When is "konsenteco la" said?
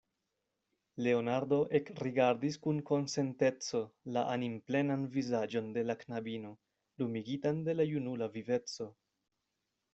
2.91-4.25